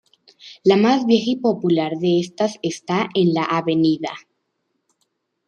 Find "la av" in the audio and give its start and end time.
3.35-3.65